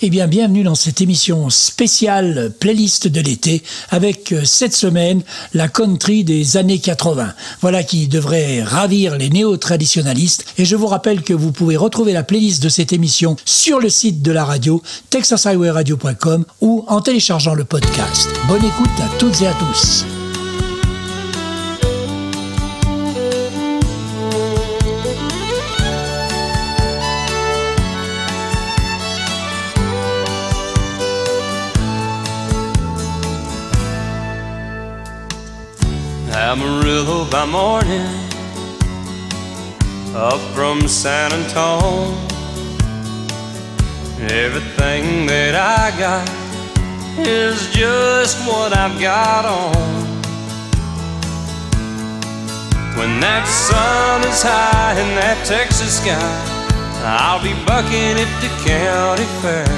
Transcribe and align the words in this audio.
Eh 0.00 0.10
bien, 0.10 0.28
bienvenue 0.28 0.62
dans 0.62 0.76
cette 0.76 1.00
émission 1.00 1.50
spéciale 1.50 2.52
playlist 2.60 3.08
de 3.08 3.20
l'été 3.20 3.64
avec 3.90 4.30
euh, 4.30 4.44
cette 4.44 4.76
semaine 4.76 5.22
la 5.54 5.66
country 5.66 6.22
des 6.22 6.56
années 6.56 6.78
80. 6.78 7.34
Voilà 7.62 7.82
qui 7.82 8.06
devrait 8.06 8.62
ravir 8.62 9.18
les 9.18 9.28
néo-traditionalistes 9.28 10.44
et 10.56 10.64
je 10.64 10.76
vous 10.76 10.86
rappelle 10.86 11.22
que 11.22 11.34
vous 11.34 11.50
pouvez 11.50 11.76
retrouver 11.76 12.12
la 12.12 12.22
playlist 12.22 12.62
de 12.62 12.68
cette 12.68 12.92
émission 12.92 13.34
sur 13.44 13.80
le 13.80 13.88
site 13.88 14.22
de 14.22 14.30
la 14.30 14.44
radio 14.44 14.80
texashighwayradio.com 15.10 16.44
ou 16.60 16.84
en 16.86 17.00
téléchargeant 17.00 17.54
le 17.54 17.64
podcast. 17.64 18.28
Bonne 18.46 18.64
écoute 18.64 19.00
à 19.00 19.18
toutes 19.18 19.42
et 19.42 19.48
à 19.48 19.54
tous. 19.54 20.04
Amarillo 36.50 37.30
by 37.30 37.44
morning, 37.44 38.08
up 40.14 40.40
from 40.54 40.88
San 40.88 41.30
Antone. 41.30 42.16
Everything 44.18 45.26
that 45.26 45.54
I 45.54 45.92
got 45.98 46.26
is 47.18 47.70
just 47.70 48.48
what 48.48 48.74
I've 48.74 48.98
got 48.98 49.44
on. 49.44 49.76
When 52.96 53.20
that 53.20 53.44
sun 53.46 54.22
is 54.26 54.42
high 54.42 54.98
in 54.98 55.16
that 55.20 55.44
Texas 55.44 56.00
sky, 56.00 56.16
I'll 57.04 57.42
be 57.42 57.52
bucking 57.66 58.16
at 58.24 58.32
the 58.40 58.48
county 58.64 59.28
fair. 59.42 59.68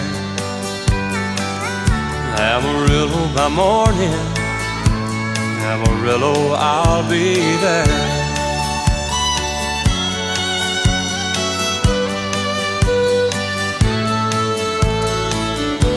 Amarillo 2.38 3.34
by 3.34 3.48
morning. 3.48 4.39
Amarillo, 5.62 6.54
I'll 6.56 7.08
be 7.08 7.34
there. 7.60 8.20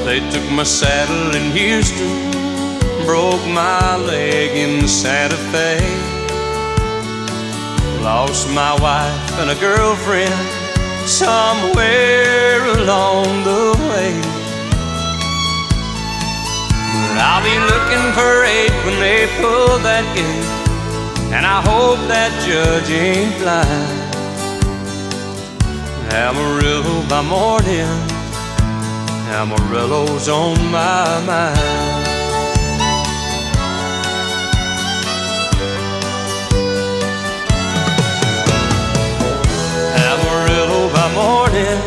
They 0.06 0.20
took 0.30 0.52
my 0.52 0.64
saddle 0.64 1.36
in 1.36 1.52
Houston, 1.52 2.32
broke 3.06 3.46
my 3.48 3.98
leg 3.98 4.56
in 4.56 4.88
Santa 4.88 5.38
Fe. 5.52 5.80
Lost 8.04 8.50
my 8.50 8.74
wife 8.82 9.40
and 9.40 9.50
a 9.50 9.56
girlfriend 9.60 10.34
somewhere 11.08 12.66
along 12.66 13.44
the 13.44 13.74
way. 13.90 14.33
But 17.14 17.22
I'll 17.22 17.44
be 17.44 17.54
looking 17.70 18.12
for 18.18 18.44
eight 18.44 18.74
when 18.86 19.00
they 19.00 19.28
pull 19.38 19.78
that 19.86 20.04
gate. 20.16 20.50
And 21.32 21.46
I 21.46 21.62
hope 21.62 22.00
that 22.08 22.34
judge 22.42 22.90
ain't 22.90 23.38
blind. 23.38 24.02
Amarillo 26.12 27.08
by 27.08 27.22
morning, 27.22 27.86
Amarillo's 29.30 30.28
on 30.28 30.58
my 30.72 31.22
mind. 31.30 31.60
Amarillo 40.10 40.90
by 40.92 41.14
morning, 41.14 41.80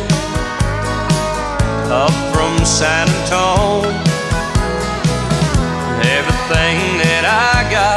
up 1.91 2.15
from 2.33 2.65
San 2.65 3.09
Antone. 3.09 4.06
Everything 6.49 6.97
that 6.99 7.25
I 7.25 7.69
got 7.69 7.96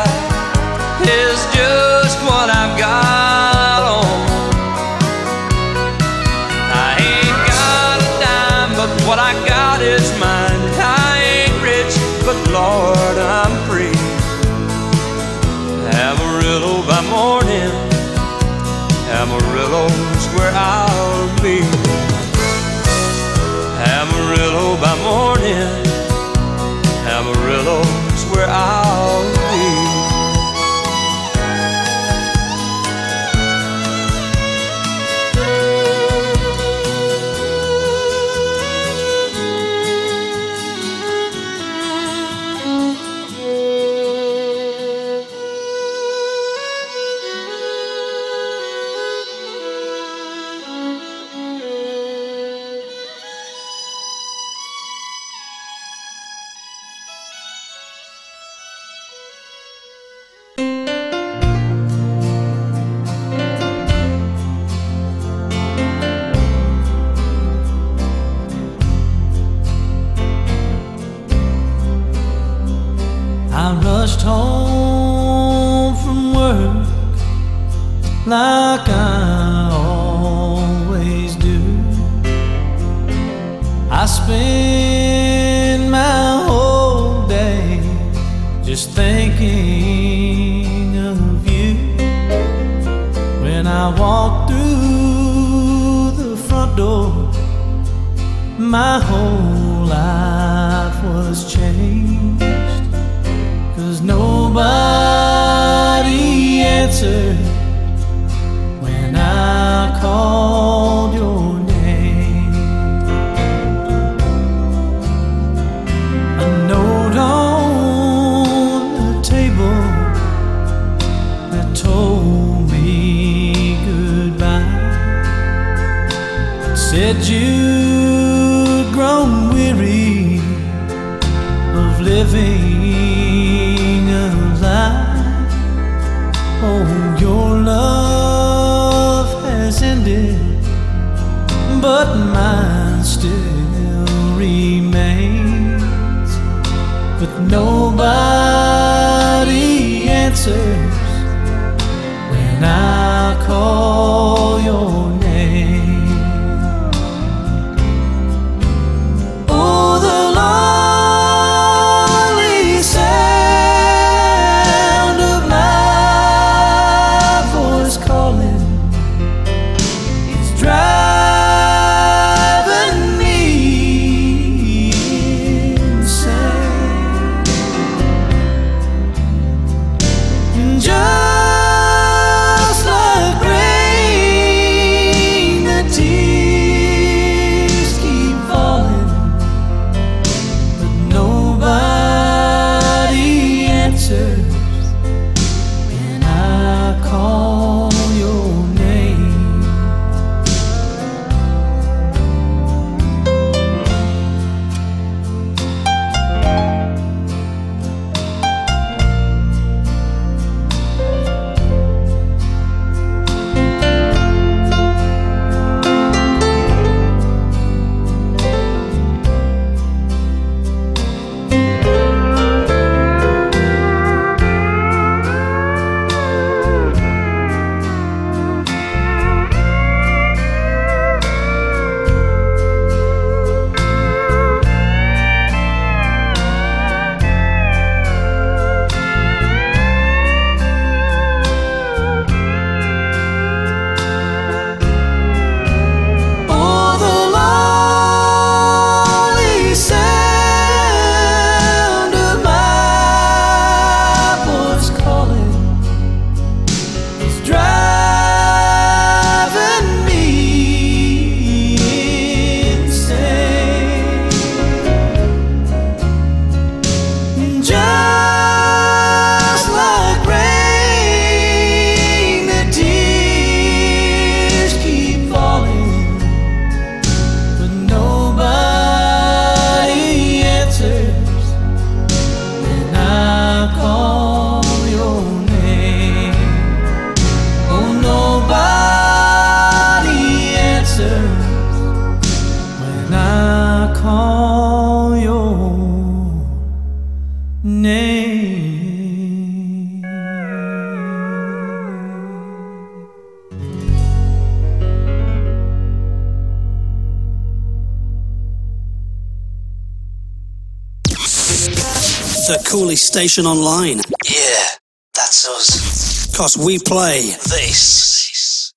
coolest 312.71 313.05
station 313.05 313.47
online. 313.47 313.97
Yeah, 314.31 314.65
that's 315.13 315.49
us. 315.49 316.37
Cause 316.37 316.57
we 316.57 316.79
play 316.79 317.35
this. 317.51 318.73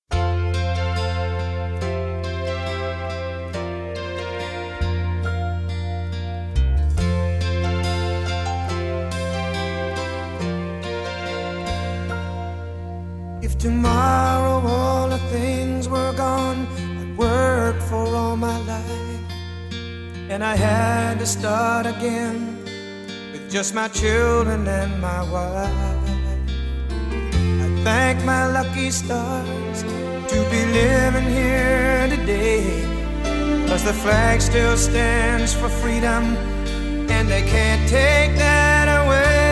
If 13.42 13.58
tomorrow 13.58 14.66
all 14.66 15.08
the 15.08 15.18
things 15.30 15.88
were 15.88 16.12
gone 16.14 16.66
I'd 17.00 17.16
worked 17.16 17.82
for 17.82 18.06
all 18.06 18.36
my 18.36 18.58
life, 18.66 19.20
and 20.30 20.42
I 20.42 20.56
had 20.56 21.20
to 21.20 21.26
start 21.26 21.86
again 21.86 22.54
with 22.58 22.63
just 23.54 23.72
my 23.72 23.86
children 23.86 24.66
and 24.66 25.00
my 25.00 25.22
wife. 25.30 25.70
I 26.90 27.82
thank 27.84 28.24
my 28.24 28.48
lucky 28.48 28.90
stars 28.90 29.84
to 29.84 30.38
be 30.50 30.60
living 30.72 31.22
here 31.22 32.08
today, 32.08 32.82
cause 33.68 33.84
the 33.84 33.92
flag 33.92 34.40
still 34.40 34.76
stands 34.76 35.54
for 35.54 35.68
freedom, 35.68 36.36
and 37.08 37.28
they 37.28 37.42
can't 37.42 37.88
take 37.88 38.36
that 38.38 38.88
away. 38.88 39.44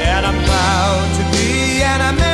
And 0.00 0.24
I'm 0.24 0.42
proud 0.48 1.14
to 1.18 1.22
be 1.36 1.82
an 1.82 2.00
American, 2.14 2.27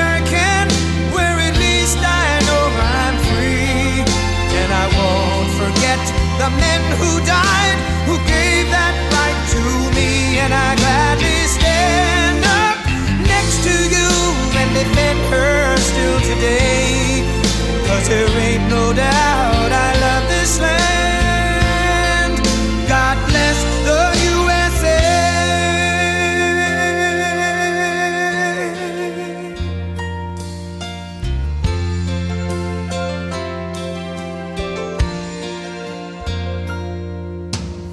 the 6.45 6.51
men 6.61 6.83
who 7.01 7.13
died, 7.25 7.79
who 8.05 8.17
gave 8.29 8.69
that 8.69 8.95
right 9.17 9.41
to 9.55 9.63
me. 9.97 10.37
And 10.45 10.53
I 10.53 10.77
gladly 10.77 11.41
stand 11.49 12.45
up 12.61 12.77
next 13.25 13.65
to 13.65 13.75
you 13.95 14.11
and 14.61 14.69
defend 14.77 15.21
her 15.33 15.77
still 15.89 16.21
today. 16.21 17.25
Cause 17.89 18.09
there 18.11 18.29
ain't 18.45 18.69
no 18.69 18.93
doubt 18.93 19.34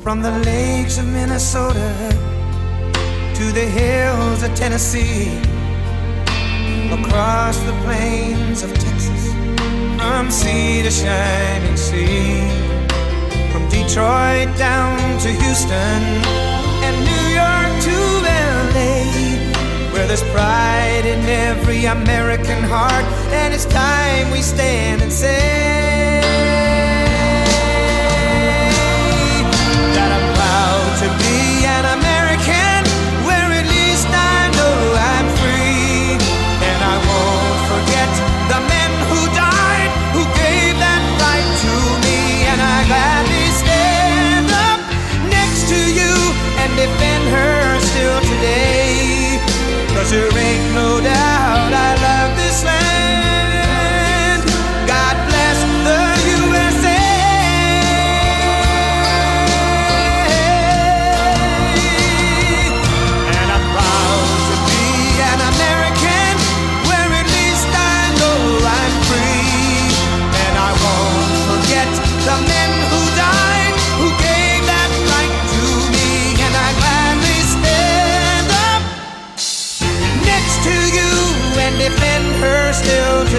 From 0.02 0.24
the 0.24 0.32
lakes 0.40 0.98
of 0.98 1.06
Minnesota 1.06 1.94
to 3.36 3.52
the 3.52 3.68
hills 3.80 4.42
of 4.42 4.52
Tennessee, 4.56 5.30
across 6.92 7.60
the 7.60 7.74
plains 7.84 8.64
of 8.64 8.74
Texas, 8.74 9.32
from 10.00 10.32
sea 10.32 10.82
to 10.82 10.90
shining 10.90 11.78
sea, 11.78 12.42
from 13.52 13.70
Detroit 13.70 14.50
down 14.58 15.20
to 15.20 15.28
Houston 15.28 16.02
and 16.82 16.96
New 17.06 17.26
York 17.38 17.72
to 17.86 17.98
LA, 18.74 19.94
where 19.94 20.08
there's 20.08 20.24
pride 20.34 21.06
in 21.06 21.24
every 21.30 21.86
American 21.86 22.64
heart, 22.64 23.06
and 23.32 23.54
it's 23.54 23.66
time 23.66 24.32
we 24.32 24.42
stand 24.42 25.04
and 25.04 25.14
say 25.14 25.81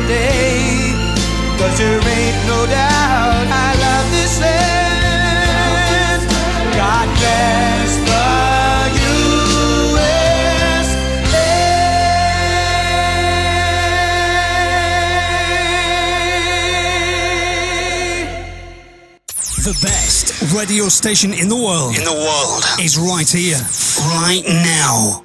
today. 0.02 0.92
Cause 1.58 1.78
there 1.78 2.00
ain't 2.00 2.46
no 2.46 2.66
doubt 2.66 3.46
I 3.46 3.74
love 3.84 4.10
this 4.10 4.40
land. 4.40 6.20
God 6.74 7.06
bless 7.18 7.96
the 8.10 8.26
USA. 9.06 9.82
The 19.62 19.74
best 19.82 20.26
radio 20.54 20.88
station 20.88 21.32
in 21.32 21.48
the 21.48 21.56
world. 21.56 21.96
In 21.96 22.04
the 22.04 22.12
world. 22.12 22.64
Is 22.80 22.98
right 22.98 23.28
here. 23.28 23.60
Right 24.22 24.44
now. 24.46 25.22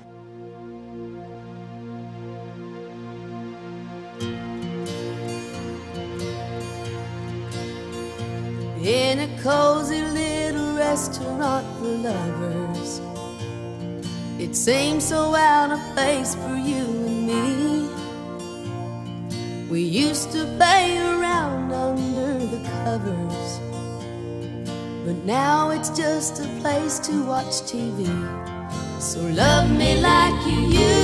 Cozy 9.41 10.01
little 10.01 10.75
restaurant 10.75 11.65
for 11.77 11.85
lovers. 11.85 13.01
It 14.39 14.55
seems 14.55 15.05
so 15.05 15.35
out 15.35 15.71
of 15.71 15.79
place 15.95 16.35
for 16.35 16.55
you 16.55 16.83
and 17.07 17.27
me. 17.27 17.89
We 19.69 19.81
used 19.81 20.31
to 20.31 20.45
play 20.57 20.97
around 20.97 21.71
under 21.71 22.45
the 22.45 22.61
covers. 22.83 23.59
But 25.05 25.23
now 25.25 25.71
it's 25.71 25.89
just 25.89 26.39
a 26.39 26.47
place 26.59 26.99
to 26.99 27.23
watch 27.25 27.61
TV. 27.71 28.07
So 28.99 29.19
love 29.21 29.69
me 29.71 30.01
like 30.01 30.45
you 30.47 30.59
used 30.67 30.96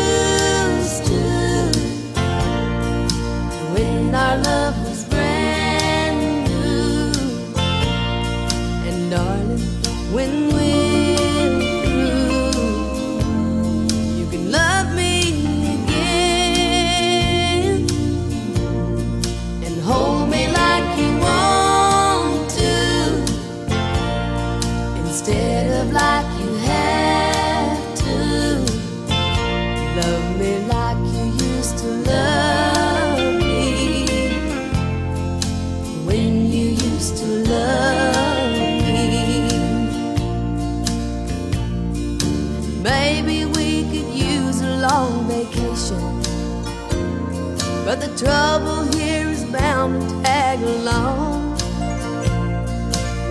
trouble 48.24 48.86
here 48.96 49.28
is 49.28 49.44
bound 49.44 50.02
to 50.02 50.24
tag 50.24 50.62
along. 50.62 51.58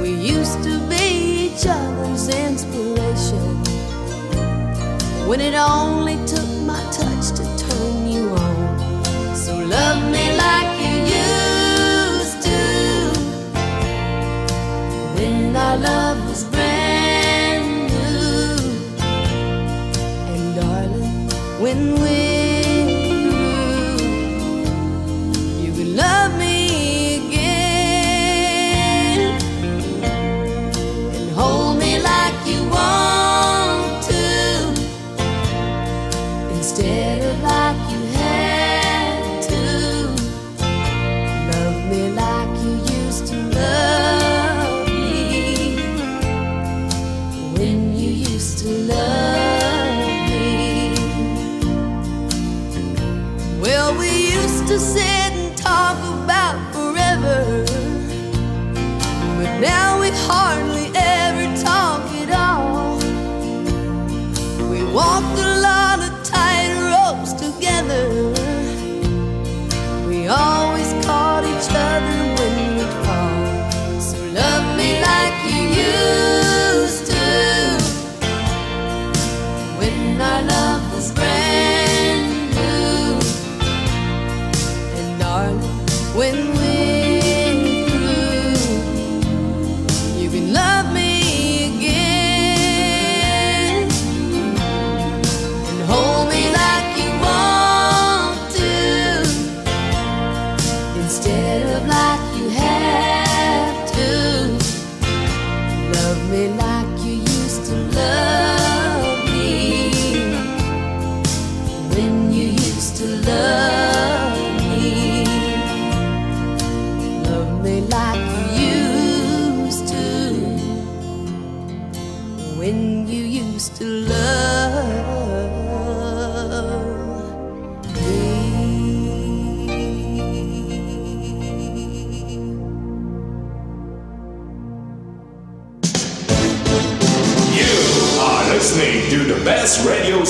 We 0.02 0.10
used 0.10 0.62
to 0.64 0.74
be 0.90 1.46
each 1.46 1.64
other's 1.66 2.28
inspiration. 2.28 3.44
When 5.26 5.40
it 5.40 5.54
only 5.54 5.91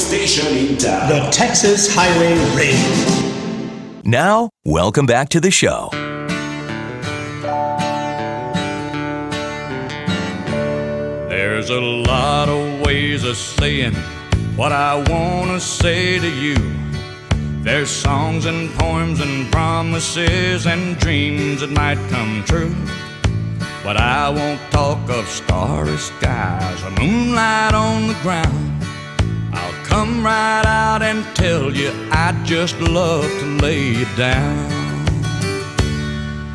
station 0.03 0.57
in 0.57 0.77
town. 0.77 1.09
The 1.09 1.31
Texas 1.31 1.89
Highway 1.95 2.35
Radio. 2.57 4.03
Now, 4.05 4.51
welcome 4.65 5.07
back 5.07 5.29
to 5.29 5.41
the 5.41 5.53
show. 5.53 5.91
There's 11.29 11.71
a 11.71 11.81
lot 11.81 12.49
of 12.49 12.85
ways 12.85 13.23
of 13.23 13.37
saying 13.37 13.95
what 14.57 14.73
I 14.73 14.97
want 15.09 15.53
to 15.53 15.61
say 15.61 16.19
to 16.19 16.29
you. 16.29 16.57
There's 17.63 17.89
songs 17.89 18.47
and 18.47 18.71
poems 18.81 19.21
and 19.21 19.51
promises 19.53 20.67
and 20.67 20.99
dreams 20.99 21.61
that 21.61 21.71
might 21.71 21.99
come 22.11 22.43
true. 22.45 22.75
But 23.85 23.97
I 23.99 24.29
won't 24.31 24.61
talk 24.73 25.09
of 25.11 25.29
starry 25.29 25.97
skies 25.97 26.83
or 26.83 26.91
moonlight 27.01 27.75
on 27.75 28.09
the 28.09 28.15
ground. 28.23 28.73
I'll 29.53 29.85
come 29.85 30.25
right 30.25 30.67
out 30.67 31.03
and 31.03 31.25
tell 31.37 31.75
you 31.75 31.91
I'd 32.11 32.41
just 32.45 32.81
love 32.81 33.31
to 33.41 33.47
lay 33.61 33.83
you 33.99 34.07
down. 34.17 34.71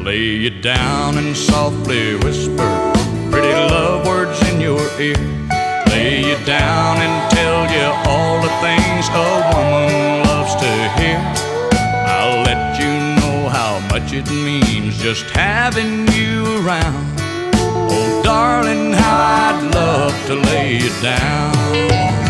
Lay 0.04 0.26
you 0.44 0.62
down 0.62 1.18
and 1.18 1.36
softly 1.36 2.16
whisper 2.18 2.94
pretty 3.32 3.54
love 3.54 4.06
words 4.08 4.40
in 4.50 4.60
your 4.60 4.82
ear. 5.00 5.18
Lay 5.90 6.26
you 6.30 6.38
down 6.46 6.98
and 6.98 7.32
tell 7.32 7.62
you 7.76 7.88
all 8.10 8.42
the 8.42 8.54
things 8.66 9.08
a 9.10 9.30
woman 9.54 10.24
loves 10.28 10.56
to 10.56 10.72
hear. 10.98 11.20
I'll 12.16 12.42
let 12.44 12.80
you 12.80 12.92
know 13.20 13.50
how 13.50 13.80
much 13.92 14.14
it 14.14 14.30
means 14.32 14.98
just 14.98 15.26
having 15.32 16.08
you 16.18 16.66
around. 16.66 17.06
Oh, 17.92 18.22
darling, 18.24 18.94
how 18.94 19.18
I'd 19.46 19.76
love 19.76 20.16
to 20.28 20.36
lay 20.36 20.78
you 20.78 20.92
down. 21.02 22.27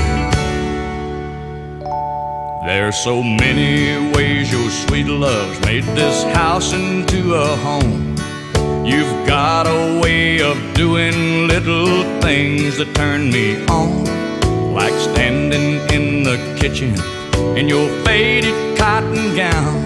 There's 2.68 2.98
so 2.98 3.24
many 3.24 4.12
ways 4.12 4.52
your 4.52 4.70
sweet 4.70 5.08
love's 5.08 5.58
made 5.62 5.86
this 5.86 6.24
house 6.36 6.74
into 6.74 7.34
a 7.34 7.56
home. 7.56 8.14
You've 8.86 9.26
got 9.26 9.68
a 9.68 10.02
way 10.02 10.42
of 10.42 10.58
doing 10.74 11.48
little 11.48 12.04
things 12.20 12.78
that 12.78 12.94
turn 12.94 13.32
me 13.32 13.66
on, 13.68 14.04
like 14.74 14.92
standing 14.96 15.80
in 15.96 16.24
the 16.24 16.36
kitchen 16.60 16.94
in 17.58 17.70
your 17.70 17.88
faded 18.04 18.78
cotton 18.78 19.34
gown 19.34 19.86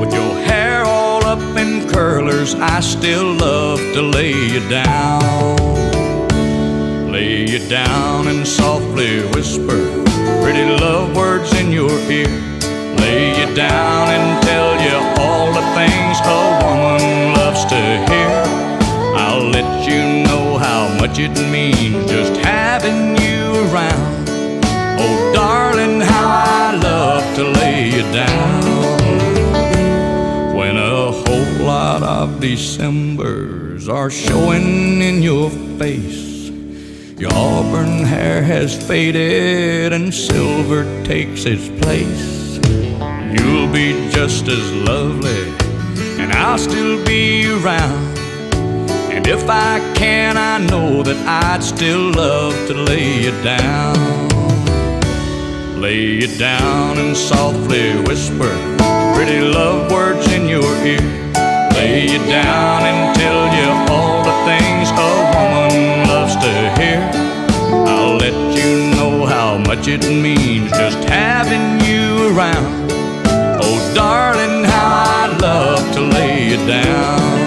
with 0.00 0.12
your 0.12 0.34
hair 0.42 0.82
all 0.84 1.24
up 1.24 1.38
in 1.56 1.88
curlers. 1.88 2.52
I 2.56 2.80
still 2.80 3.32
love 3.32 3.78
to 3.78 4.02
lay 4.02 4.32
you 4.32 4.68
down, 4.68 5.56
lay 7.12 7.48
you 7.48 7.60
down 7.68 8.26
and 8.26 8.44
softly 8.44 9.20
whisper 9.28 9.97
pretty 10.42 10.64
love 10.64 11.14
words 11.16 11.52
in 11.54 11.72
your 11.72 11.90
ear. 12.10 12.28
Lay 12.98 13.38
you 13.38 13.54
down 13.54 14.08
and 14.08 14.42
tell 14.44 14.72
you 14.86 14.96
all 15.22 15.46
the 15.52 15.64
things 15.78 16.18
a 16.24 16.40
woman 16.64 17.34
loves 17.34 17.64
to 17.66 17.80
hear. 18.10 18.34
I'll 19.16 19.46
let 19.56 19.88
you 19.88 20.24
know 20.24 20.58
how 20.58 20.88
much 21.00 21.18
it 21.18 21.34
means 21.50 22.10
just 22.10 22.34
having 22.44 23.16
you 23.22 23.70
around. 23.70 24.28
Oh, 25.00 25.32
darling, 25.34 26.00
how 26.00 26.26
I 26.28 26.76
love 26.76 27.36
to 27.36 27.44
lay 27.44 27.88
you 27.90 28.02
down. 28.12 28.64
When 30.56 30.76
a 30.76 31.12
whole 31.12 31.66
lot 31.66 32.02
of 32.02 32.40
Decembers 32.40 33.88
are 33.88 34.10
showing 34.10 35.00
in 35.00 35.22
your 35.22 35.50
face. 35.78 36.37
Your 37.18 37.32
auburn 37.34 38.04
hair 38.04 38.42
has 38.44 38.76
faded 38.86 39.92
and 39.92 40.14
silver 40.14 40.84
takes 41.04 41.46
its 41.46 41.68
place. 41.82 42.58
You'll 43.34 43.72
be 43.72 44.08
just 44.10 44.46
as 44.46 44.72
lovely, 44.72 45.42
and 46.22 46.32
I'll 46.32 46.58
still 46.58 47.04
be 47.04 47.50
around. 47.50 48.16
And 49.10 49.26
if 49.26 49.50
I 49.50 49.80
can, 49.96 50.36
I 50.36 50.58
know 50.58 51.02
that 51.02 51.16
I'd 51.26 51.64
still 51.64 52.12
love 52.12 52.54
to 52.68 52.74
lay 52.74 53.24
you 53.24 53.32
down. 53.42 54.28
Lay 55.80 56.20
you 56.20 56.38
down 56.38 56.98
and 56.98 57.16
softly 57.16 58.00
whisper 58.02 58.54
pretty 59.18 59.40
love 59.40 59.90
words 59.90 60.32
in 60.32 60.46
your 60.46 60.72
ear. 60.86 61.00
Lay 61.74 62.06
you 62.12 62.18
down 62.30 62.82
and 62.84 63.16
tell 63.18 63.42
you 63.58 63.87
much 69.78 69.88
it 69.88 70.02
means 70.10 70.70
just 70.70 70.98
having 71.08 71.80
you 71.86 72.36
around. 72.36 72.90
Oh, 73.62 73.92
darling, 73.94 74.64
how 74.64 74.88
I'd 75.22 75.40
love 75.40 75.94
to 75.94 76.00
lay 76.00 76.48
you 76.50 76.56
down. 76.66 77.46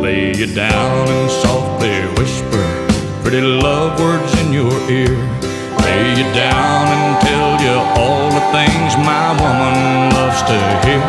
Lay 0.00 0.34
you 0.34 0.46
down 0.46 1.08
and 1.08 1.30
softly 1.30 2.06
whisper 2.16 2.64
pretty 3.22 3.42
love 3.42 4.00
words 4.00 4.32
in 4.40 4.52
your 4.52 4.72
ear. 4.90 5.16
Lay 5.84 6.10
you 6.18 6.26
down 6.32 6.88
and 6.96 7.20
tell 7.26 7.60
you 7.66 7.76
all 8.00 8.30
the 8.30 8.44
things 8.56 8.96
my 8.96 9.28
woman 9.42 10.10
loves 10.16 10.42
to 10.50 10.58
hear. 10.86 11.04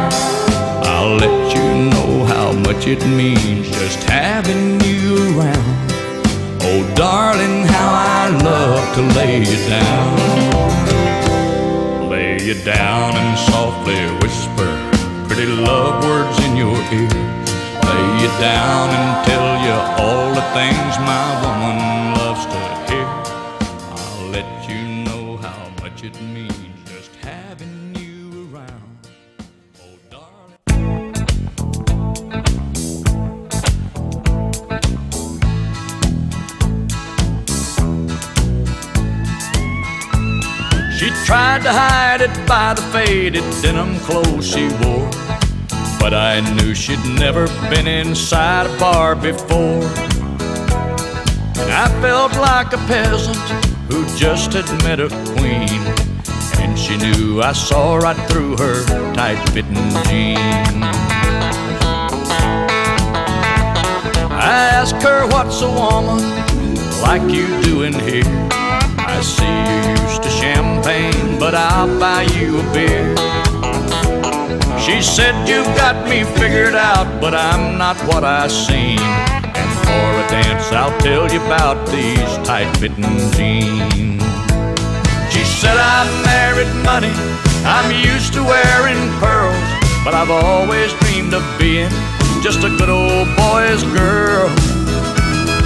I'll 0.92 1.16
let 1.16 1.56
you 1.56 1.66
know 1.92 2.26
how 2.26 2.52
much 2.52 2.88
it 2.88 3.06
means 3.08 3.70
just 3.70 4.04
having 4.10 4.82
you 4.82 5.40
around. 5.40 5.73
To 8.94 9.02
lay 9.18 9.40
you 9.40 9.60
down. 9.68 10.10
Lay 12.10 12.42
you 12.42 12.54
down 12.64 13.16
and 13.16 13.38
softly 13.40 14.00
whisper 14.22 14.70
pretty 15.28 15.48
love 15.48 16.04
words 16.04 16.38
in 16.46 16.56
your 16.56 16.78
ear. 16.94 17.10
Lay 17.90 18.06
you 18.22 18.30
down 18.40 18.90
and 18.98 19.26
tell 19.26 19.50
you 19.66 19.76
all 20.04 20.30
the 20.34 20.46
things 20.58 20.92
my 21.00 21.28
woman 21.44 21.78
loves 22.20 22.33
to 41.64 41.72
hide 41.72 42.20
it 42.20 42.36
by 42.46 42.74
the 42.74 42.82
faded 42.92 43.44
denim 43.62 43.98
clothes 44.00 44.46
she 44.46 44.68
wore. 44.84 45.10
But 45.98 46.14
I 46.14 46.42
knew 46.56 46.76
she'd 46.76 47.04
never 47.18 47.48
been 47.70 47.88
inside 47.88 48.66
a 48.66 48.78
bar 48.78 49.16
before. 49.16 49.88
And 51.62 51.72
I 51.72 51.88
felt 52.02 52.34
like 52.34 52.74
a 52.74 52.78
peasant 52.88 53.38
who 53.90 54.06
just 54.18 54.52
had 54.52 54.68
met 54.84 55.00
a 55.00 55.08
queen. 55.38 55.80
And 56.60 56.78
she 56.78 56.98
knew 56.98 57.42
I 57.42 57.54
saw 57.54 57.96
right 57.96 58.18
through 58.30 58.58
her 58.58 58.84
tight 59.14 59.40
fitting 59.52 59.90
jeans. 60.04 60.84
I 64.36 64.70
asked 64.74 65.02
her, 65.02 65.26
What's 65.28 65.62
a 65.62 65.72
woman 65.72 66.20
like 67.02 67.24
you 67.34 67.48
doing 67.62 67.94
here? 67.94 68.53
I 69.16 69.22
see 69.22 69.46
you 69.46 69.94
used 69.94 70.24
to 70.24 70.30
champagne, 70.30 71.38
but 71.38 71.54
I'll 71.54 72.00
buy 72.00 72.24
you 72.34 72.60
a 72.60 72.66
beer. 72.74 73.14
She 74.80 75.04
said, 75.04 75.48
You've 75.48 75.70
got 75.78 76.10
me 76.10 76.24
figured 76.40 76.74
out, 76.74 77.22
but 77.22 77.36
I'm 77.36 77.78
not 77.78 77.96
what 78.08 78.24
I 78.24 78.48
seem. 78.48 79.00
And 79.60 79.72
for 79.86 80.08
a 80.24 80.26
dance, 80.34 80.72
I'll 80.72 80.98
tell 81.00 81.32
you 81.32 81.46
about 81.46 81.78
these 81.88 82.32
tight 82.48 82.76
fitting 82.78 83.18
jeans. 83.38 84.24
She 85.32 85.44
said, 85.46 85.78
I 85.78 86.02
married 86.26 86.74
money, 86.84 87.14
I'm 87.66 87.90
used 87.94 88.34
to 88.34 88.42
wearing 88.44 89.02
pearls, 89.22 89.70
but 90.04 90.16
I've 90.16 90.32
always 90.32 90.92
dreamed 91.02 91.36
of 91.36 91.46
being 91.60 91.94
just 92.42 92.64
a 92.66 92.70
good 92.80 92.90
old 92.90 93.30
boy's 93.38 93.84
girl. 93.94 94.50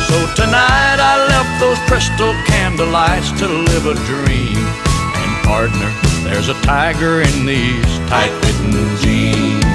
So 0.07 0.15
tonight 0.35 0.99
I 1.01 1.27
left 1.27 1.59
those 1.59 1.77
crystal 1.79 2.31
candlelights 2.47 3.37
to 3.39 3.45
live 3.45 3.87
a 3.87 3.93
dream. 4.05 4.55
And 4.55 5.45
partner, 5.45 5.91
there's 6.23 6.47
a 6.47 6.53
tiger 6.61 7.19
in 7.19 7.45
these 7.45 7.99
tight 8.07 8.31
fitting 8.41 8.71
jeans. 9.03 9.65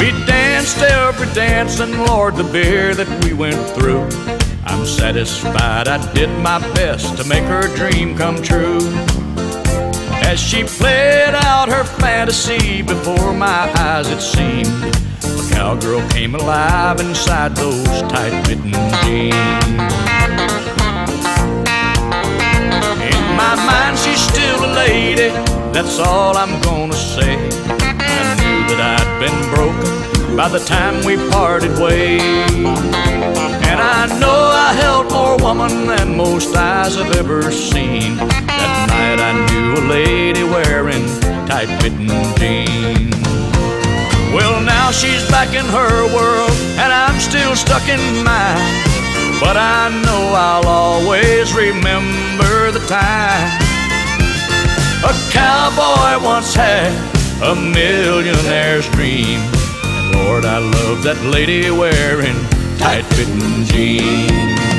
We 0.00 0.10
danced 0.26 0.78
every 0.82 1.32
dance, 1.34 1.78
and 1.78 2.04
Lord, 2.06 2.34
the 2.34 2.42
beer 2.42 2.96
that 2.96 3.24
we 3.24 3.32
went 3.32 3.64
through. 3.76 4.33
I'm 4.74 4.84
satisfied 4.84 5.86
I 5.86 6.12
did 6.14 6.28
my 6.42 6.58
best 6.74 7.16
to 7.18 7.24
make 7.28 7.44
her 7.44 7.72
dream 7.76 8.16
come 8.16 8.42
true. 8.42 8.80
As 10.26 10.40
she 10.40 10.64
played 10.64 11.32
out 11.32 11.68
her 11.68 11.84
fantasy 11.84 12.82
before 12.82 13.32
my 13.32 13.70
eyes, 13.78 14.08
it 14.08 14.20
seemed 14.20 14.66
a 15.22 15.54
cowgirl 15.54 16.02
came 16.08 16.34
alive 16.34 16.98
inside 16.98 17.54
those 17.54 18.02
tight 18.10 18.34
fitting 18.46 18.72
jeans. 19.04 19.34
In 23.14 23.22
my 23.38 23.54
mind, 23.70 23.96
she's 23.96 24.20
still 24.20 24.64
a 24.64 24.74
lady, 24.74 25.28
that's 25.72 26.00
all 26.00 26.36
I'm 26.36 26.60
gonna 26.62 26.94
say. 26.94 27.36
I 27.36 28.34
knew 28.42 28.74
that 28.74 28.98
I'd 28.98 29.20
been 29.22 29.40
broken 29.54 30.36
by 30.36 30.48
the 30.48 30.58
time 30.58 31.04
we 31.06 31.16
parted 31.30 31.78
ways. 31.78 33.53
And 33.74 33.82
I 33.82 34.06
know 34.20 34.40
I 34.54 34.72
held 34.72 35.10
more 35.10 35.36
woman 35.36 35.88
than 35.88 36.16
most 36.16 36.54
eyes 36.54 36.94
have 36.94 37.12
ever 37.16 37.50
seen. 37.50 38.14
That 38.18 38.86
night 38.86 39.18
I 39.18 39.34
knew 39.50 39.74
a 39.74 39.84
lady 39.90 40.44
wearing 40.44 41.02
tight 41.50 41.66
fitting 41.82 42.06
jeans. 42.38 43.18
Well, 44.30 44.62
now 44.62 44.92
she's 44.92 45.28
back 45.28 45.58
in 45.58 45.66
her 45.66 46.06
world, 46.14 46.54
and 46.78 46.92
I'm 46.92 47.18
still 47.18 47.56
stuck 47.56 47.88
in 47.88 47.98
mine. 48.22 48.62
But 49.42 49.56
I 49.58 49.90
know 50.06 50.22
I'll 50.38 50.68
always 50.68 51.52
remember 51.52 52.70
the 52.70 52.84
time. 52.86 53.50
A 55.02 55.12
cowboy 55.34 56.24
once 56.24 56.54
had 56.54 56.94
a 57.42 57.56
millionaire's 57.56 58.88
dream. 58.90 59.42
And 59.82 60.14
Lord, 60.14 60.44
I 60.44 60.58
love 60.58 61.02
that 61.02 61.18
lady 61.26 61.72
wearing 61.72 62.38
tight 62.78 63.04
fitting 63.14 63.64
jeans. 63.64 64.73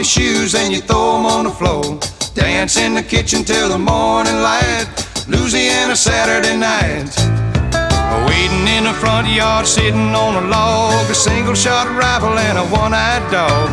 Your 0.00 0.04
shoes 0.06 0.54
and 0.54 0.72
you 0.72 0.80
throw 0.80 1.18
'em 1.18 1.26
on 1.26 1.44
the 1.44 1.50
floor. 1.50 1.84
Dance 2.34 2.78
in 2.78 2.94
the 2.94 3.02
kitchen 3.02 3.44
till 3.44 3.68
the 3.68 3.78
morning 3.78 4.40
light. 4.40 4.86
Louisiana 5.28 5.94
Saturday 5.94 6.56
night. 6.56 7.08
Waiting 8.28 8.66
in 8.76 8.84
the 8.84 8.94
front 9.02 9.28
yard, 9.28 9.66
sitting 9.66 10.14
on 10.24 10.32
a 10.42 10.44
log. 10.56 11.04
A 11.10 11.14
single 11.14 11.54
shot 11.54 11.86
rifle 12.02 12.38
and 12.48 12.56
a 12.56 12.64
one 12.82 12.94
eyed 12.94 13.24
dog. 13.30 13.68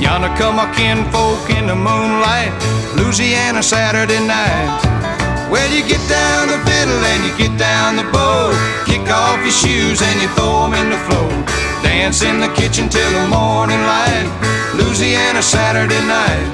Yonder 0.00 0.32
come 0.40 0.60
our 0.62 0.72
kinfolk 0.72 1.50
in 1.50 1.66
the 1.66 1.74
moonlight. 1.74 2.52
Louisiana 2.94 3.60
Saturday 3.60 4.22
night. 4.36 4.70
Well, 5.50 5.68
you 5.74 5.82
get 5.82 6.02
down 6.08 6.42
the 6.52 6.58
fiddle 6.66 7.02
and 7.12 7.20
you 7.26 7.32
get 7.44 7.54
down 7.58 7.96
the 7.96 8.06
bow. 8.14 8.54
Kick 8.86 9.04
off 9.10 9.40
your 9.46 9.56
shoes 9.62 10.00
and 10.00 10.16
you 10.22 10.28
throw 10.36 10.64
'em 10.64 10.74
in 10.74 10.88
the 10.94 11.00
floor. 11.06 11.32
Dance 11.82 12.22
in 12.22 12.36
the 12.38 12.50
kitchen 12.60 12.88
till 12.88 13.12
the 13.18 13.26
morning 13.26 13.82
light. 13.94 14.61
Louisiana 14.74 15.42
Saturday 15.42 16.00
night. 16.06 16.48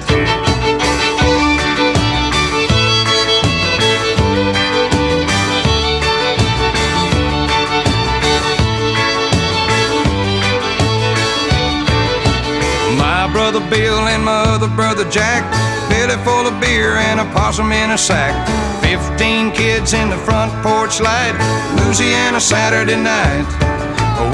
My 12.98 13.30
brother 13.32 13.60
Bill 13.70 13.98
and 14.08 14.24
my 14.24 14.42
other 14.48 14.68
brother 14.68 15.08
Jack, 15.10 15.44
belly 15.88 16.16
full 16.24 16.46
of 16.46 16.60
beer 16.60 16.96
and 16.96 17.20
a 17.20 17.24
possum 17.32 17.70
in 17.70 17.92
a 17.92 17.98
sack. 17.98 18.34
Fifteen 18.82 19.52
kids 19.52 19.92
in 19.92 20.10
the 20.10 20.16
front 20.16 20.52
porch 20.62 21.00
light, 21.00 21.34
Louisiana 21.76 22.40
Saturday 22.40 22.96
night. 22.96 23.77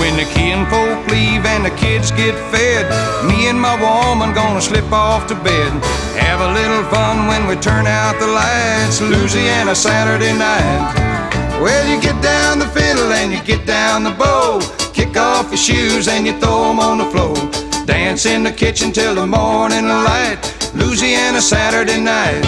When 0.00 0.16
the 0.16 0.24
kinfolk 0.24 1.06
leave 1.10 1.44
and 1.44 1.64
the 1.64 1.70
kids 1.70 2.10
get 2.10 2.34
fed, 2.50 2.84
me 3.28 3.48
and 3.48 3.60
my 3.60 3.76
woman 3.76 4.34
gonna 4.34 4.60
slip 4.60 4.90
off 4.90 5.26
to 5.28 5.34
bed. 5.34 5.72
Have 6.16 6.40
a 6.40 6.52
little 6.52 6.84
fun 6.90 7.26
when 7.26 7.46
we 7.46 7.56
turn 7.56 7.86
out 7.86 8.18
the 8.18 8.26
lights, 8.26 9.00
Louisiana 9.00 9.74
Saturday 9.74 10.32
night. 10.32 10.82
Well, 11.60 11.86
you 11.86 12.00
get 12.00 12.20
down 12.22 12.58
the 12.58 12.66
fiddle 12.66 13.12
and 13.12 13.32
you 13.32 13.40
get 13.42 13.66
down 13.66 14.04
the 14.04 14.10
bow. 14.10 14.60
Kick 14.92 15.16
off 15.16 15.48
your 15.50 15.58
shoes 15.58 16.08
and 16.08 16.26
you 16.26 16.38
throw 16.40 16.70
'em 16.70 16.80
on 16.80 16.98
the 16.98 17.08
floor. 17.12 17.36
Dance 17.84 18.26
in 18.26 18.42
the 18.42 18.52
kitchen 18.52 18.90
till 18.92 19.14
the 19.14 19.26
morning 19.26 19.86
light, 19.88 20.38
Louisiana 20.74 21.40
Saturday 21.40 22.00
night. 22.00 22.44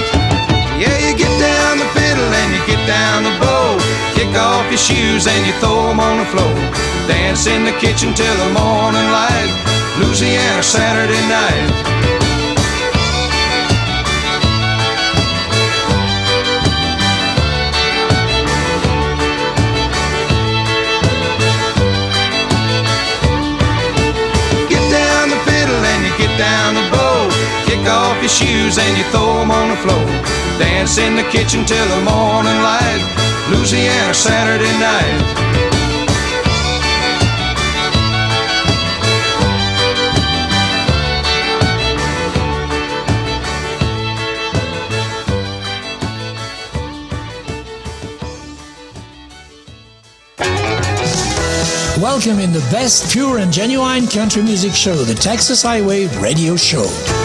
Yeah, 0.83 0.99
you 1.07 1.13
get 1.17 1.35
down 1.39 1.79
the 1.79 1.89
fiddle 1.97 2.31
and 2.41 2.49
you 2.55 2.63
get 2.67 2.83
down 2.87 3.25
the 3.25 3.35
bow. 3.45 3.79
Kick 4.15 4.35
off 4.37 4.67
your 4.71 4.79
shoes 4.79 5.27
and 5.27 5.47
you 5.47 5.53
throw 5.61 5.91
'em 5.91 6.01
on 6.01 6.19
the 6.19 6.27
floor. 6.33 6.96
Dance 7.07 7.47
in 7.47 7.65
the 7.65 7.73
kitchen 7.73 8.15
till 8.15 8.37
the 8.37 8.51
morning 8.53 9.09
light. 9.11 9.51
Louisiana 9.99 10.63
Saturday 10.63 11.23
night. 11.29 11.97
off 27.89 28.21
your 28.21 28.29
shoes 28.29 28.79
and 28.79 28.99
you 28.99 29.05
throw 29.11 29.39
them 29.39 29.51
on 29.51 29.71
the 29.71 29.77
floor. 29.77 30.07
Dance 30.59 30.99
in 30.99 31.17
the 31.17 31.23
kitchen 31.25 31.65
till 31.65 31.87
the 31.89 32.03
morning 32.03 32.61
light. 32.63 33.03
Louisiana 33.51 34.15
Saturday 34.15 34.73
night. 34.79 35.46
welcome 52.17 52.39
in 52.39 52.51
the 52.51 52.67
best 52.71 53.13
pure 53.13 53.41
and 53.41 53.53
genuine 53.53 54.07
country 54.07 54.43
music 54.43 54.73
show, 54.73 54.95
the 55.05 55.15
Texas 55.15 55.61
Highway 55.61 56.07
Radio 56.19 56.57
Show. 56.57 57.16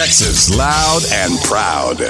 Texas, 0.00 0.56
loud 0.56 1.02
and 1.12 1.38
proud. 1.40 2.00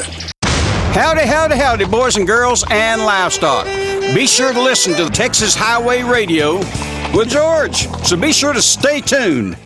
Howdy, 0.95 1.27
howdy, 1.27 1.57
howdy, 1.57 1.85
boys 1.87 2.17
and 2.17 2.25
girls 2.25 2.65
and 2.71 3.03
livestock. 3.03 3.67
Be 4.15 4.29
sure 4.29 4.53
to 4.53 4.63
listen 4.63 4.95
to 4.95 5.11
Texas 5.11 5.57
Highway 5.57 6.05
Radio 6.05 6.59
with 7.13 7.31
George, 7.31 7.89
so 8.07 8.17
be 8.17 8.33
sure 8.33 8.53
to 8.53 8.63
stay 8.63 9.01
tuned. 9.01 9.57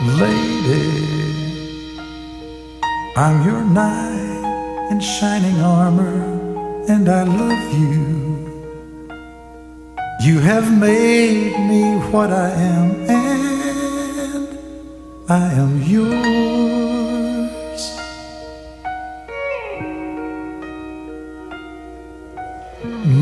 Lady, 0.00 0.80
I'm 3.18 3.44
your 3.46 3.62
knight 3.66 4.88
in 4.90 5.00
shining 5.00 5.60
armor, 5.60 6.86
and 6.88 7.06
I 7.06 7.24
love 7.24 7.74
you. 7.78 8.25
You 10.26 10.40
have 10.40 10.76
made 10.76 11.56
me 11.70 11.98
what 12.10 12.32
I 12.32 12.50
am, 12.50 12.90
and 13.08 14.58
I 15.28 15.52
am 15.52 15.80
yours. 15.82 17.82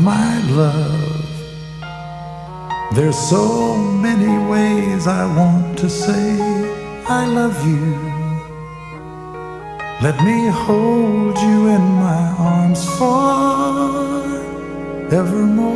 My 0.09 0.41
love, 0.49 1.29
there's 2.95 3.19
so 3.29 3.77
many 3.77 4.39
ways 4.49 5.05
I 5.05 5.27
want 5.37 5.77
to 5.77 5.87
say 5.87 6.39
I 7.07 7.27
love 7.27 7.63
you. 7.67 7.93
Let 10.01 10.19
me 10.23 10.47
hold 10.47 11.37
you 11.37 11.67
in 11.67 11.83
my 12.05 12.33
arms 12.39 12.83
for 12.97 14.34
evermore. 15.11 15.75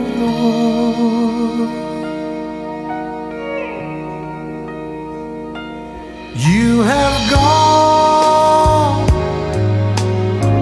You 6.36 6.82
have 6.82 7.32
gone 7.32 9.10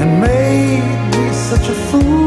and 0.01 0.21
made 0.21 0.83
me 1.15 1.33
such 1.33 1.69
a 1.69 1.73
fool. 1.73 2.26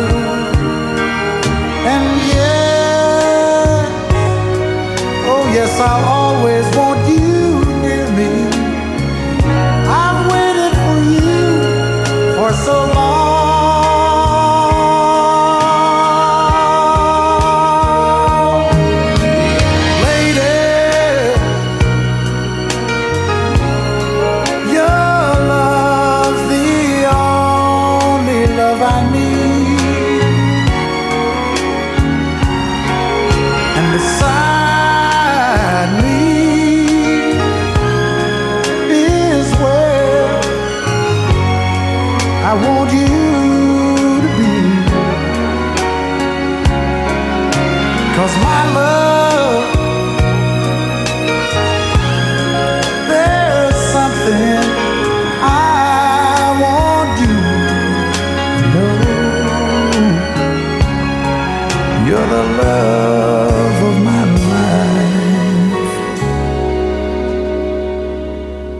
if 5.73 5.79
I'll 5.79 6.20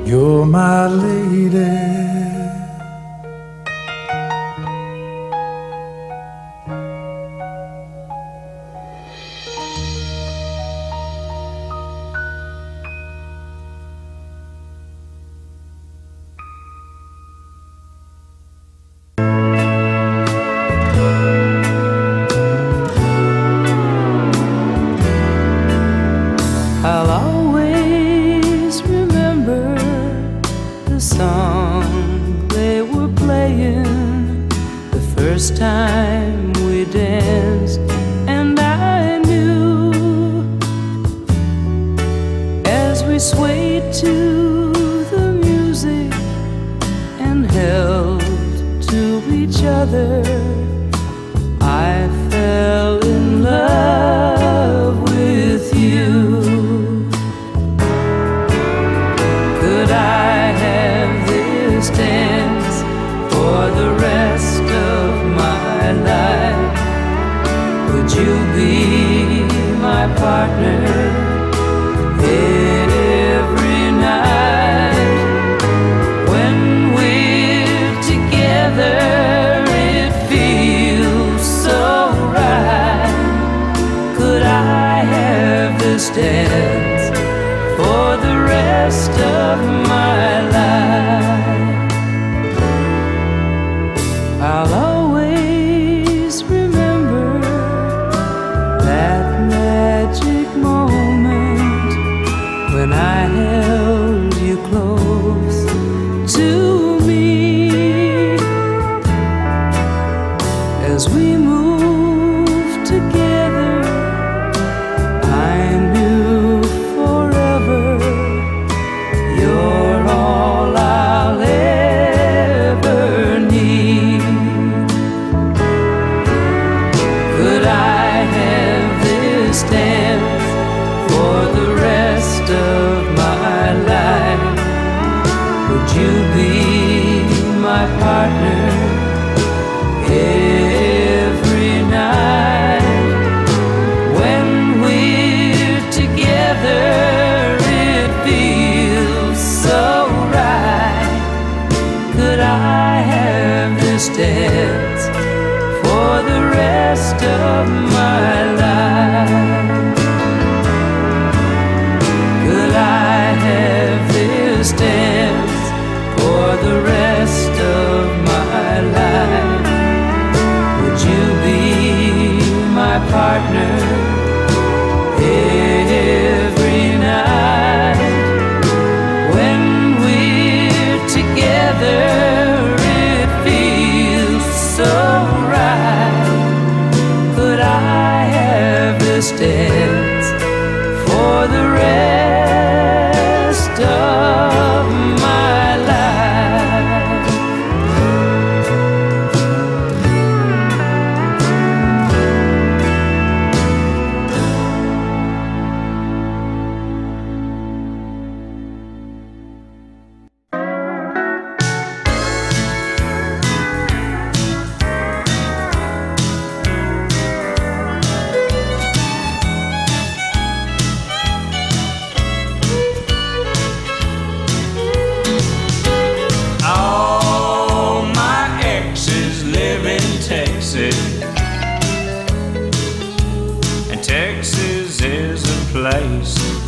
You're 0.06 0.46
my 0.46 0.88
lady. 0.88 2.51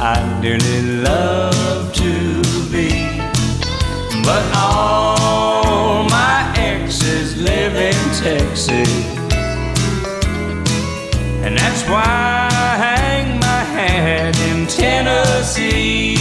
I 0.06 0.20
dearly 0.42 0.82
love 1.02 1.94
to 1.94 2.44
be. 2.70 2.90
But 4.22 4.44
all 4.54 6.04
my 6.10 6.54
exes 6.58 7.38
live 7.38 7.74
in 7.78 7.96
Texas. 8.22 9.08
And 11.46 11.58
that's 11.58 11.84
why 11.88 12.04
I 12.52 12.76
hang 12.86 13.40
my 13.40 13.64
hat 13.64 14.38
in 14.50 14.68
Tennessee. 14.68 16.18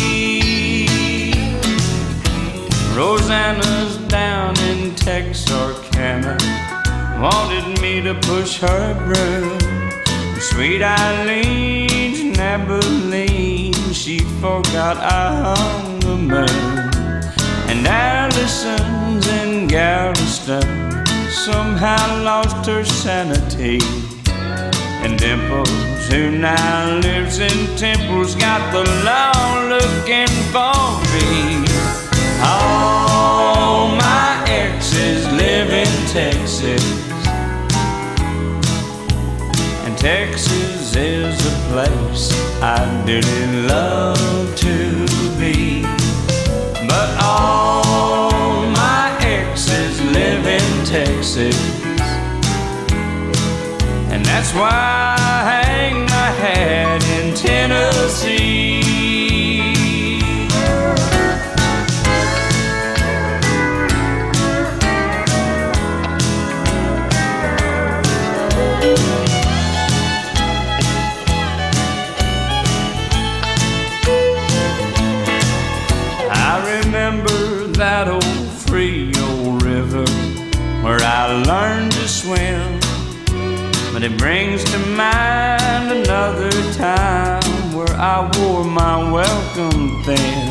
Rosanna's 2.94 3.96
down 4.06 4.56
in 4.60 4.94
Texarkana 4.94 6.38
wanted 7.20 7.80
me 7.82 8.00
to 8.00 8.14
push 8.14 8.60
her 8.60 8.94
broom. 8.94 9.58
Sweet 10.38 10.82
Eileen's 10.82 11.82
Abilene, 12.42 13.11
she 14.02 14.18
forgot 14.40 14.96
I 14.96 15.54
hung 15.54 16.00
the 16.00 16.16
moon. 16.16 16.48
And 17.70 17.86
Allison's 17.86 19.28
in 19.28 19.68
Galveston 19.68 21.06
somehow 21.30 22.24
lost 22.24 22.66
her 22.66 22.84
sanity. 22.84 23.78
And 25.04 25.16
Dimples, 25.16 26.08
who 26.10 26.32
now 26.36 26.98
lives 26.98 27.38
in 27.38 27.76
Temple's 27.76 28.34
got 28.34 28.72
the 28.72 28.82
law 29.06 29.68
looking 29.68 30.34
for 30.50 30.82
me. 31.14 31.64
All 32.42 33.86
my 33.94 34.44
exes 34.48 35.28
live 35.30 35.70
in 35.70 35.92
Texas. 36.08 36.84
And 39.86 39.96
Texas 39.96 40.96
is 40.96 41.46
a 41.46 41.70
place 41.70 42.41
I 42.64 43.02
dearly 43.04 43.66
love 43.66 44.54
to 44.54 45.06
be. 45.36 45.82
But 46.86 47.08
all 47.20 48.62
my 48.70 49.18
exes 49.20 50.00
live 50.00 50.46
in 50.46 50.86
Texas. 50.86 51.58
And 54.12 54.24
that's 54.24 54.54
why 54.54 54.70
I 55.18 55.64
hang 55.64 56.04
my 56.04 56.30
hat 56.42 57.02
in 57.18 57.34
Tennessee. 57.34 58.51
But 84.02 84.10
it 84.10 84.18
brings 84.18 84.64
to 84.64 84.78
mind 84.78 85.92
another 85.92 86.50
time 86.72 87.72
where 87.72 87.94
I 87.94 88.28
wore 88.36 88.64
my 88.64 89.12
welcome 89.12 90.02
thin. 90.02 90.48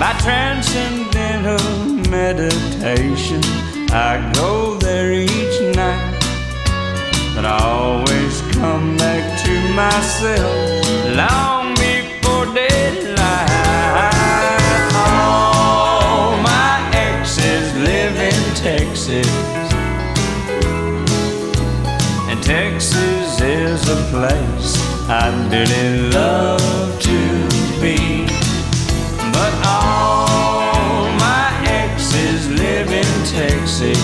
By 0.00 0.12
transcendental 0.18 2.10
meditation, 2.10 3.40
I 3.92 4.32
go 4.34 4.78
there 4.78 5.12
each 5.12 5.76
night. 5.76 6.18
But 7.36 7.44
I 7.44 7.56
always 7.62 8.40
come 8.56 8.96
back 8.96 9.44
to 9.44 9.52
myself 9.72 11.14
long 11.14 11.55
place 24.10 24.76
I 25.08 25.30
dearly 25.50 26.10
love 26.10 27.00
to 27.00 27.18
be. 27.80 28.26
But 29.32 29.52
all 29.64 31.10
my 31.18 31.50
exes 31.64 32.48
live 32.50 32.90
in 32.90 33.12
Texas. 33.24 33.98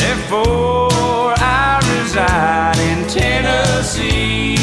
Therefore, 0.00 1.34
I 1.36 1.80
reside 1.92 2.78
in 2.90 3.06
Tennessee. 3.08 4.56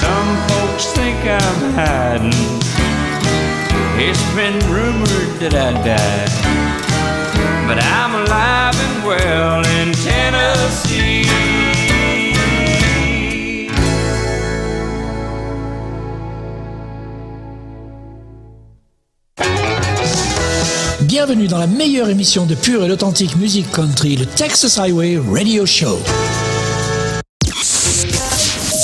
Some 0.00 0.30
folks 0.48 0.84
think 0.92 1.18
I'm 1.26 1.72
hiding. 1.74 2.60
It's 3.98 4.24
been 4.34 4.58
rumored 4.72 5.32
that 5.40 5.54
I 5.54 5.72
died. 5.84 6.29
Bienvenue 21.22 21.48
dans 21.48 21.58
la 21.58 21.66
meilleure 21.66 22.08
émission 22.08 22.46
de 22.46 22.54
pure 22.54 22.82
et 22.82 22.88
d'authentique 22.88 23.36
musique 23.36 23.70
country, 23.72 24.16
le 24.16 24.24
Texas 24.24 24.78
Highway 24.78 25.18
Radio 25.18 25.66
Show. 25.66 25.98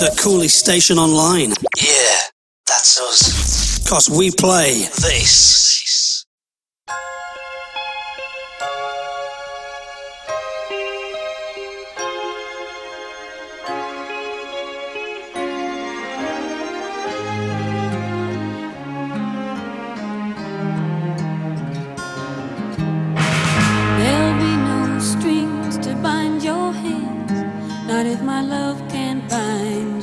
The 0.01 0.15
coolest 0.23 0.59
station 0.59 0.99
online. 0.99 1.55
Yeah, 1.79 2.29
that's 2.67 3.01
us. 3.01 3.79
Cause 3.89 4.11
we 4.11 4.31
play 4.31 4.87
this. 4.97 5.66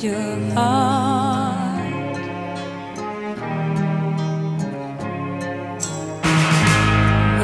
Your 0.04 0.38
heart. 0.54 1.94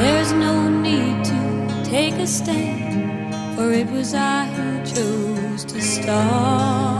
There's 0.00 0.32
no 0.32 0.68
need 0.68 1.24
to 1.24 1.40
take 1.84 2.14
a 2.14 2.26
stand, 2.26 3.34
for 3.56 3.72
it 3.72 3.90
was 3.90 4.14
I 4.14 4.46
who 4.46 4.84
chose 4.84 5.64
to 5.64 5.80
start. 5.80 6.99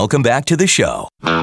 Welcome 0.00 0.22
back 0.22 0.46
to 0.46 0.56
the 0.56 0.66
show. 0.66 1.10
Girl, 1.20 1.36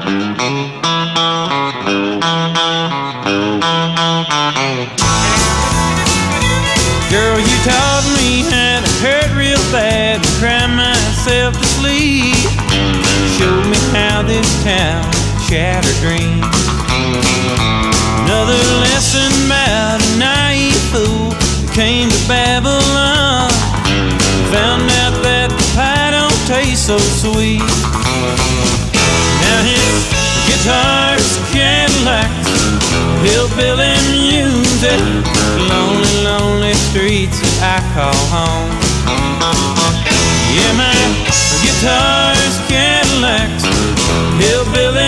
you 7.38 7.56
taught 7.62 8.02
me 8.18 8.42
how 8.50 8.82
to 8.82 8.90
hurt 8.98 9.30
real 9.38 9.62
bad 9.70 10.18
and 10.18 10.26
cry 10.42 10.66
myself 10.66 11.54
to 11.54 11.66
sleep. 11.78 12.34
Showed 13.38 13.66
me 13.70 13.78
how 13.94 14.26
this 14.26 14.50
town 14.64 15.06
shattered 15.46 15.94
dreams. 16.02 16.42
Another 18.26 18.58
lesson 18.82 19.30
about 19.46 20.02
a 20.02 20.18
naive 20.18 20.82
fool 20.90 21.30
who 21.30 21.68
came 21.74 22.10
to 22.10 22.26
Babylon. 22.26 23.54
Found 24.50 24.82
out 25.06 25.14
that 25.22 25.46
the 25.46 25.62
pie 25.76 26.10
don't 26.10 26.40
taste 26.50 26.88
so 26.88 26.98
sweet. 26.98 27.77
Guitar's 30.48 31.38
Cadillacs, 31.52 32.48
hillbilly 33.24 33.94
music, 34.12 35.00
lonely, 35.68 36.14
lonely 36.24 36.74
streets 36.74 37.40
that 37.40 37.76
I 37.76 37.78
call 37.96 38.20
home. 38.32 38.70
Yeah, 40.52 40.72
my 40.76 40.92
guitar's 41.64 42.56
Cadillacs, 42.68 43.64
hillbilly 44.40 45.07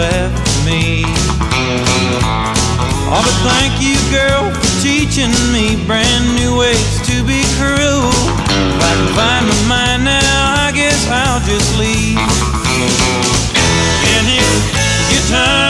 left 0.00 0.64
me. 0.64 1.04
Oh, 3.12 3.20
but 3.20 3.36
thank 3.44 3.76
you, 3.84 4.00
girl, 4.08 4.48
for 4.48 4.72
teaching 4.80 5.34
me 5.52 5.76
brand 5.84 6.24
new 6.40 6.56
ways 6.56 6.96
to 7.04 7.20
be 7.28 7.44
cruel. 7.60 8.08
If 8.48 8.80
I 8.80 8.92
can 8.96 9.10
find 9.18 9.44
my 9.44 9.60
mind 9.68 10.04
now, 10.04 10.64
I 10.64 10.72
guess 10.72 11.04
I'll 11.10 11.44
just 11.44 11.76
leave. 11.76 12.16
And 14.14 14.24
his 14.24 14.60
guitars, 15.12 15.69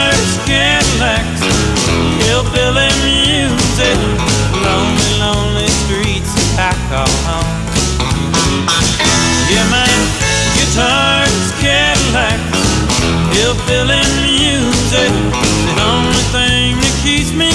hillbilly 13.71 14.01
music, 14.25 15.11
the 15.31 15.75
only 15.81 16.23
thing 16.35 16.75
that 16.75 16.95
keeps 17.03 17.31
me 17.31 17.50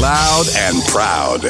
Loud 0.00 0.46
and 0.56 0.82
proud. 0.86 1.44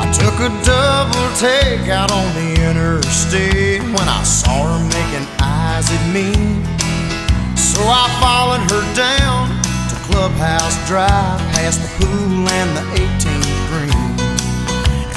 I 0.00 0.10
took 0.12 0.34
a 0.40 0.48
double 0.64 1.28
take 1.36 1.88
out 1.90 2.10
on 2.10 2.34
the 2.34 2.68
interstate 2.70 3.82
when 3.82 4.08
I 4.08 4.22
saw 4.22 4.64
her 4.64 4.84
making 4.88 5.28
eyes 5.42 5.90
at 5.90 6.12
me. 6.12 6.32
So 7.54 7.82
I 7.82 8.08
followed 8.20 8.64
her 8.70 8.94
down 8.94 9.50
to 9.90 9.96
Clubhouse 10.10 10.76
Drive, 10.88 11.38
past 11.52 11.82
the 11.82 11.88
pool 12.06 12.48
and 12.48 12.76
the 12.76 12.84
18th 13.02 13.68
green. 13.68 14.16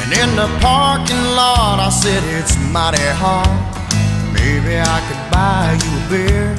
And 0.03 0.12
in 0.12 0.36
the 0.36 0.49
parking 0.60 1.24
lot, 1.36 1.80
I 1.80 1.89
said, 1.89 2.24
It's 2.38 2.57
mighty 2.74 2.99
hot. 2.99 3.69
Maybe 4.70 4.86
I 4.86 5.02
could 5.10 5.24
buy 5.34 5.74
you 5.82 5.92
a 5.98 6.04
beer. 6.14 6.54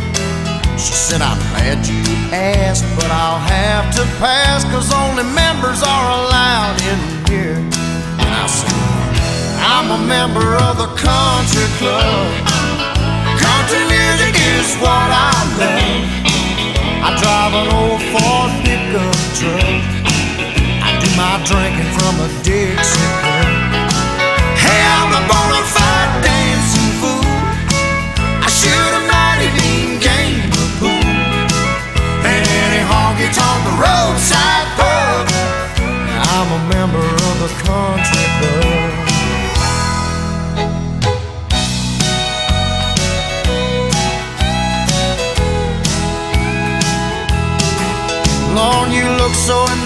She 0.75 0.95
said, 0.99 1.23
I'm 1.23 1.39
glad 1.55 1.87
you 1.87 2.03
asked, 2.35 2.83
but 2.99 3.07
I'll 3.07 3.39
have 3.39 3.87
to 3.95 4.03
pass, 4.19 4.65
cause 4.75 4.91
only 4.91 5.23
members 5.31 5.79
are 5.87 6.07
allowed 6.19 6.75
in 6.91 6.99
here. 7.31 7.55
And 7.55 8.33
I 8.35 8.47
said, 8.51 8.75
I'm 9.63 9.95
a 9.95 10.01
member 10.11 10.43
of 10.43 10.75
the 10.83 10.91
country 10.99 11.71
club. 11.79 12.27
Country 13.39 13.85
music 13.87 14.35
is 14.59 14.75
what 14.83 15.07
I 15.15 15.31
love. 15.63 16.03
I 17.07 17.15
drive 17.15 17.55
an 17.63 17.69
old 17.79 18.03
Ford 18.11 18.51
pickup 18.67 19.15
truck. 19.39 19.87
I 20.83 20.99
do 20.99 21.07
my 21.15 21.39
drinking 21.47 21.91
from 21.95 22.15
a 22.27 22.29
Dixie 22.43 23.07
cup. 23.23 23.70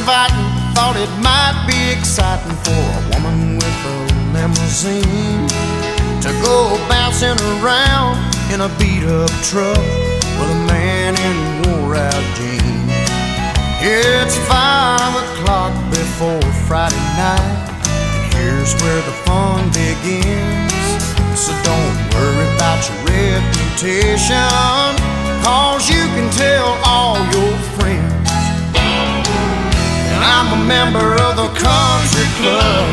Inviting. 0.05 0.45
Thought 0.77 1.01
it 1.01 1.09
might 1.25 1.57
be 1.65 1.81
exciting 1.97 2.53
for 2.61 2.77
a 2.77 3.01
woman 3.17 3.57
with 3.57 3.89
a 3.89 3.97
limousine 4.37 5.49
to 6.21 6.31
go 6.45 6.77
bouncing 6.93 7.41
around 7.57 8.21
in 8.53 8.61
a 8.61 8.69
beat 8.77 9.09
up 9.09 9.33
truck 9.49 9.81
with 10.37 10.51
a 10.53 10.61
man 10.69 11.17
in 11.17 11.37
wore 11.65 11.97
out 11.97 12.25
jeans. 12.37 12.93
It's 13.81 14.37
five 14.45 15.15
o'clock 15.25 15.73
before 15.89 16.45
Friday 16.69 17.01
night, 17.17 17.65
and 17.89 18.25
here's 18.37 18.77
where 18.85 19.01
the 19.09 19.17
fun 19.25 19.73
begins. 19.73 21.01
So 21.33 21.57
don't 21.65 21.97
worry 22.13 22.45
about 22.61 22.81
your 22.85 23.01
reputation, 23.09 24.53
cause 25.41 25.89
you 25.89 26.05
can 26.13 26.29
tell 26.37 26.77
all 26.85 27.17
your 27.33 27.57
friends. 27.81 28.24
I'm 30.25 30.49
a 30.57 30.61
member 30.65 31.21
of 31.21 31.37
the 31.37 31.49
country 31.53 32.29
club. 32.41 32.89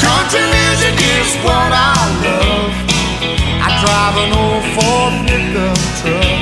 Country 0.00 0.40
music 0.40 0.96
is 0.96 1.36
what 1.44 1.68
I 1.68 2.00
love. 2.24 2.72
I 3.60 3.68
drive 3.84 4.16
an 4.24 4.32
old 4.32 4.64
Ford 4.72 5.14
pickup 5.28 5.76
truck. 6.00 6.40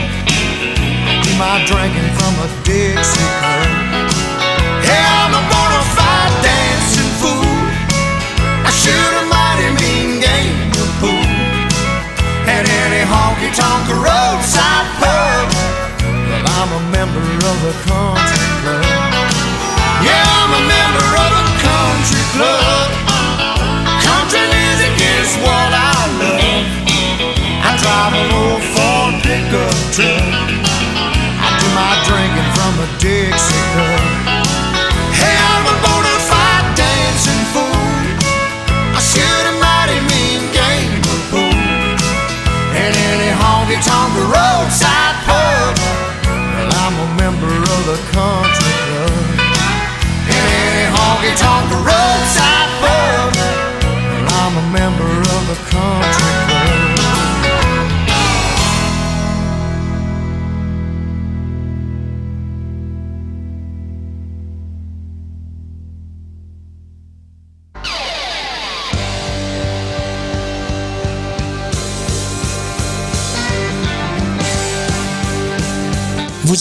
Do 1.26 1.30
my 1.34 1.66
drinking 1.66 2.10
from 2.14 2.32
a 2.46 2.48
Dixie 2.62 3.26
cup. 3.42 3.66
Yeah, 4.86 5.26
I'm 5.26 5.34
a 5.34 5.42
bona 5.50 5.82
fide 5.98 6.34
dancing 6.46 7.12
fool. 7.18 7.58
I 8.62 8.70
shoot 8.70 9.14
a 9.18 9.24
mighty 9.26 9.68
mean 9.82 10.22
game 10.22 10.70
of 10.78 10.90
pool. 11.02 11.26
And 12.46 12.64
any 12.70 13.02
honky 13.02 13.50
tonk 13.50 13.90
roadside 13.98 14.88
pub. 15.02 15.46
Well, 16.06 16.46
I'm 16.54 16.70
a 16.70 16.82
member 16.94 17.26
of 17.50 17.56
the 17.66 17.74
country 17.82 18.46
club. 18.62 19.11
I'm 20.44 20.50
a 20.50 20.66
member 20.66 21.02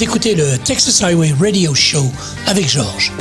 écoutez 0.02 0.34
le 0.34 0.58
Texas 0.58 1.04
Highway 1.04 1.34
Radio 1.40 1.76
Show 1.76 2.12
avec 2.48 2.68
Georges. 2.68 3.12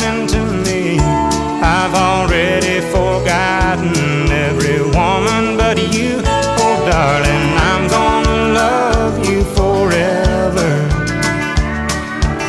happening 0.00 0.26
to 0.26 0.44
me. 0.68 0.98
I've 0.98 1.94
already 1.94 2.80
forgotten 2.90 4.30
every 4.30 4.82
woman 4.82 5.56
but 5.56 5.78
you. 5.94 6.20
Oh, 6.24 6.76
darling, 6.90 7.46
I'm 7.70 7.88
gonna 7.88 8.52
love 8.52 9.28
you 9.28 9.44
forever, 9.54 10.70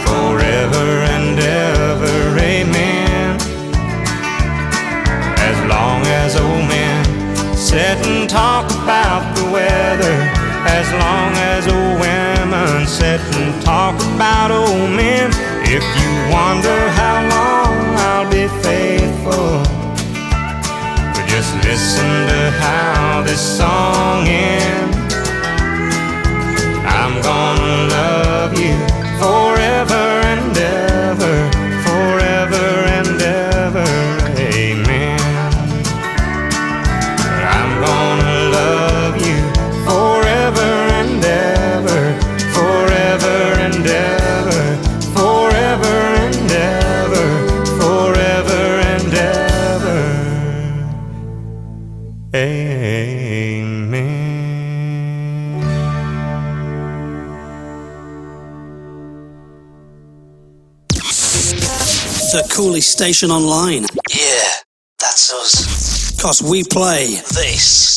forever 0.05 0.87
and 1.15 1.39
ever. 1.39 2.39
Amen. 2.39 3.39
As 5.39 5.57
long 5.69 6.01
as 6.05 6.35
old 6.35 6.67
men 6.67 7.05
sit 7.55 7.97
and 8.07 8.29
talk 8.29 8.69
about 8.83 9.35
the 9.35 9.45
weather, 9.51 10.17
as 10.67 10.91
long 10.93 11.31
as 11.53 11.67
old 11.67 11.99
women 11.99 12.87
sit 12.87 13.21
and 13.35 13.63
talk 13.63 13.95
about 14.15 14.51
old 14.51 14.91
men. 14.91 15.06
station 63.07 63.31
online. 63.31 63.83
Yeah, 64.13 64.51
that's 64.99 65.31
us. 65.31 66.11
Because 66.11 66.43
we 66.43 66.61
play 66.65 67.15
this. 67.31 67.96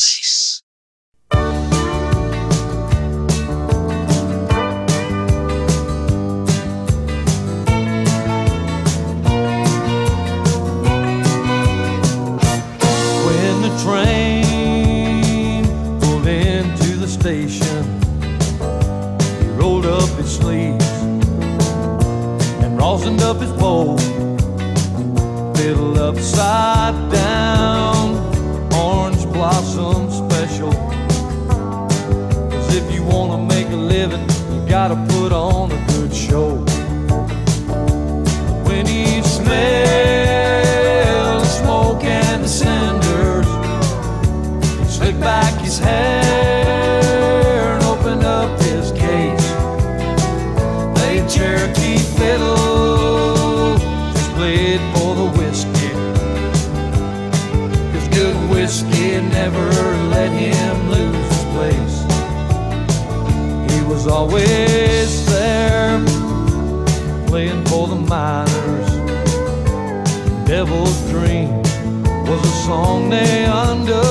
was 64.03 64.11
always 64.11 65.25
there, 65.27 66.03
playing 67.27 67.63
for 67.65 67.87
the 67.87 67.95
miners. 67.95 68.89
Devil's 70.47 70.99
Dream 71.11 71.61
was 72.25 72.41
a 72.43 72.65
song 72.65 73.11
they 73.11 73.45
understood. 73.45 74.10